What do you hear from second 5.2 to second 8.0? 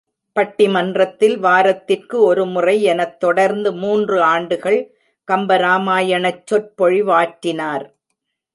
கம்பராமாயணச் சொற் பொழிவாற்றினார்.